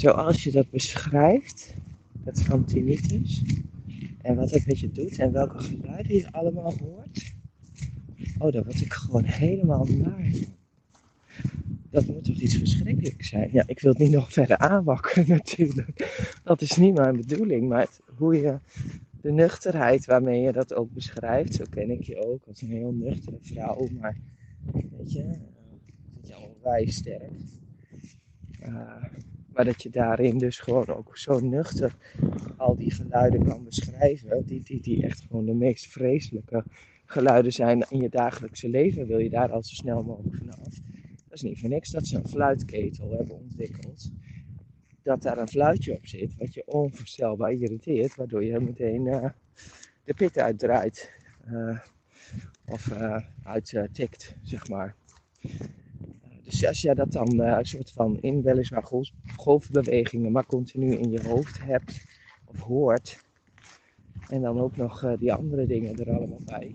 [0.00, 1.74] zoals je dat beschrijft,
[2.24, 2.64] dat van
[4.22, 7.32] en wat het met je doet en welke geluiden je allemaal hoort,
[8.38, 10.32] oh, dan word ik gewoon helemaal naar.
[11.90, 13.50] Dat moet toch iets verschrikkelijks zijn?
[13.52, 16.28] Ja, ik wil het niet nog verder aanwakkeren natuurlijk.
[16.44, 18.58] Dat is niet mijn bedoeling, maar hoe je
[19.20, 22.92] de nuchterheid waarmee je dat ook beschrijft, zo ken ik je ook als een heel
[22.92, 24.16] nuchtere vrouw, maar
[24.72, 25.24] weet je,
[26.14, 27.32] dat je al wijs sterk.
[28.66, 29.04] Uh,
[29.60, 31.96] maar dat je daarin dus gewoon ook zo nuchter
[32.56, 36.64] al die geluiden kan beschrijven, die, die, die echt gewoon de meest vreselijke
[37.04, 40.74] geluiden zijn in je dagelijkse leven, wil je daar al zo snel mogelijk vanaf.
[41.28, 44.10] Dat is niet voor niks dat ze een fluitketel hebben ontwikkeld.
[45.02, 49.28] Dat daar een fluitje op zit, wat je onvoorstelbaar irriteert, waardoor je meteen uh,
[50.04, 51.10] de pit uitdraait.
[51.50, 51.78] Uh,
[52.66, 54.94] of uh, uittikt, zeg maar.
[56.50, 61.10] Dus als je dat dan een soort van in weliswaar golf, golfbewegingen, maar continu in
[61.10, 62.04] je hoofd hebt
[62.44, 63.18] of hoort.
[64.28, 66.74] En dan ook nog die andere dingen er allemaal bij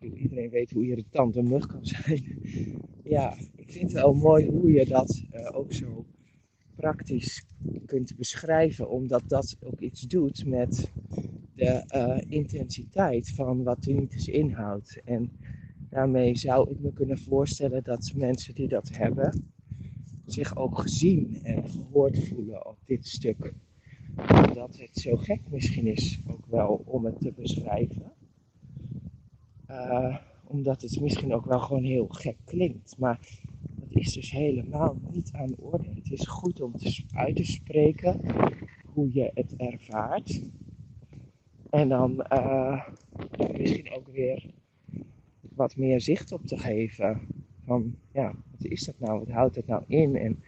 [0.00, 2.22] iedereen weet hoe irritant een mug kan zijn.
[3.16, 6.04] ja, ik vind het wel mooi hoe je dat uh, ook zo
[6.76, 7.46] praktisch
[7.86, 10.92] kunt beschrijven, omdat dat ook iets doet met
[11.54, 15.00] de uh, intensiteit van wat tinnitus inhoudt.
[15.04, 15.30] En
[15.90, 19.52] daarmee zou ik me kunnen voorstellen dat mensen die dat hebben,
[20.26, 23.52] zich ook gezien en gehoord voelen op dit stuk.
[24.46, 28.12] Omdat het zo gek misschien is ook wel om het te beschrijven.
[29.70, 32.98] Uh, omdat het misschien ook wel gewoon heel gek klinkt.
[32.98, 33.18] Maar
[33.74, 35.88] dat is dus helemaal niet aan de orde.
[35.94, 38.20] Het is goed om te, uit te spreken
[38.94, 40.42] hoe je het ervaart.
[41.70, 42.88] En dan uh,
[43.52, 44.50] misschien ook weer
[45.58, 47.20] wat meer zicht op te geven.
[47.64, 49.18] Van ja, wat is dat nou?
[49.18, 50.16] Wat houdt het nou in?
[50.16, 50.42] En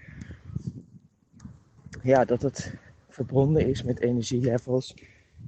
[2.02, 2.74] ja, dat het
[3.08, 4.94] verbonden is met energielevels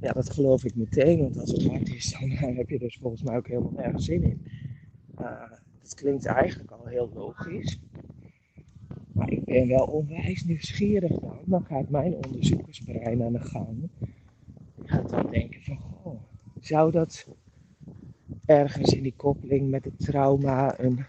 [0.02, 3.22] ja, dat geloof ik meteen, want als het hard is, dan heb je dus volgens
[3.22, 4.46] mij ook helemaal nergens zin in.
[5.20, 5.50] Uh,
[5.82, 7.80] dat klinkt eigenlijk al heel logisch.
[9.12, 11.38] Maar ik ben wel onwijs nieuwsgierig dan.
[11.44, 13.88] Dan gaat mijn onderzoekersbrein aan de gang.
[14.82, 16.20] Ik ga dan denken van, goh,
[16.60, 17.28] zou dat
[18.52, 21.04] ergens in die koppeling met het trauma een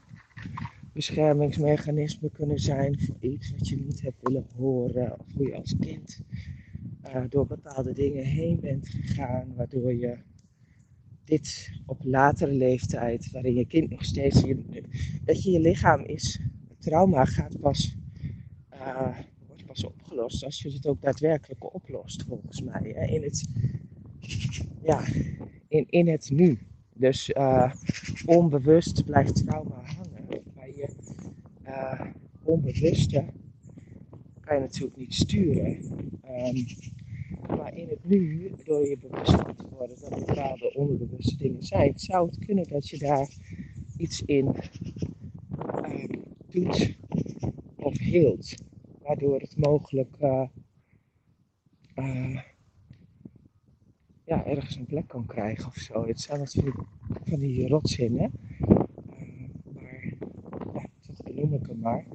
[0.94, 5.76] beschermingsmechanisme kunnen zijn voor iets wat je niet hebt willen horen of hoe je als
[5.80, 6.22] kind
[7.06, 10.18] uh, door bepaalde dingen heen bent gegaan, waardoor je
[11.24, 14.84] dit op latere leeftijd, waarin je kind nog steeds, je,
[15.24, 16.40] dat je je lichaam is,
[16.70, 17.96] het trauma gaat pas,
[18.74, 19.18] uh,
[19.48, 22.94] wordt pas opgelost als je het ook daadwerkelijk oplost, volgens mij.
[22.96, 23.06] Hè?
[23.06, 23.48] In het,
[24.84, 25.04] ja,
[25.68, 26.60] in, in het nu.
[27.04, 27.72] Dus uh,
[28.26, 30.44] onbewust blijft trauma hangen.
[30.56, 30.88] Bij je
[32.44, 33.26] onbewuste
[34.40, 35.78] kan je natuurlijk niet sturen.
[36.26, 36.66] Um,
[37.58, 41.94] maar in het nu, door je bewust te worden dat er bepaalde onderbewuste dingen zijn,
[41.96, 43.30] zou het kunnen dat je daar
[43.98, 44.56] iets in
[45.88, 46.06] uh,
[46.50, 46.98] doet
[47.76, 48.56] of heelt.
[49.02, 50.18] Waardoor het mogelijk
[54.34, 56.08] ja, ergens een plek kan krijgen of zo.
[56.08, 56.78] Het zijn natuurlijk
[57.24, 58.32] van die rotzinnen.
[59.74, 60.16] maar
[60.74, 62.06] ja, dat noem ik hem maar.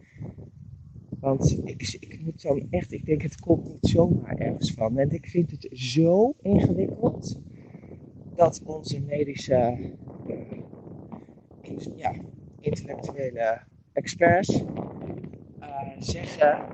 [1.21, 4.99] Want ik, ik moet dan echt, ik denk het komt niet zomaar ergens van.
[4.99, 7.39] En ik vind het zo ingewikkeld
[8.35, 9.91] dat onze medische,
[10.27, 12.15] uh, ja,
[12.61, 13.61] intellectuele
[13.93, 14.63] experts
[15.61, 16.67] uh, zeggen,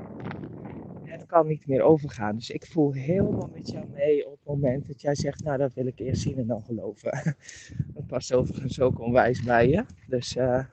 [1.18, 2.36] het kan niet meer overgaan.
[2.36, 5.74] Dus ik voel helemaal met jou mee op het moment dat jij zegt, nou dat
[5.74, 7.36] wil ik eerst zien en dan geloven.
[7.94, 9.84] dat past overigens ook onwijs bij je.
[10.08, 10.64] Dus uh,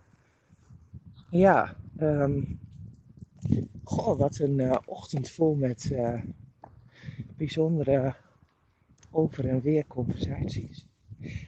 [1.30, 2.60] ja, um,
[3.84, 6.22] Goh, wat een uh, ochtend vol met uh,
[7.38, 8.16] bijzondere
[9.10, 10.86] over- en weer conversaties.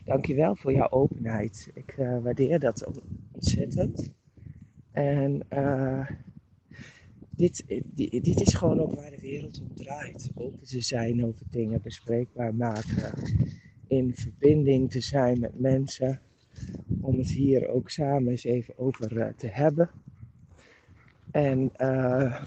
[0.05, 1.71] Dankjewel voor jouw openheid.
[1.73, 2.87] Ik waardeer dat
[3.31, 4.11] ontzettend.
[4.91, 5.47] En
[7.35, 7.63] dit,
[7.95, 10.31] dit, dit, is gewoon ook waar de wereld om draait.
[10.35, 13.13] Open te zijn over dingen bespreekbaar maken.
[13.87, 16.19] In verbinding te zijn met mensen.
[17.01, 19.89] Om het hier ook samen eens even over te hebben.
[21.31, 22.43] En uh,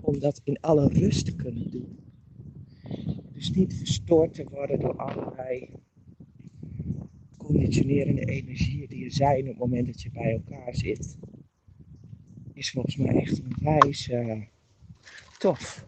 [0.00, 1.98] om dat in alle rust te kunnen doen.
[3.32, 5.68] Dus niet verstoord te worden door allerlei
[7.36, 11.18] conditionerende energieën die er zijn op het moment dat je bij elkaar zit.
[12.60, 14.42] Is volgens mij echt een wijs uh,
[15.38, 15.84] tof.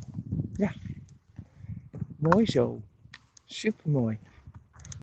[0.56, 0.74] Ja,
[2.19, 2.82] mooi zo.
[3.44, 4.19] Super mooi.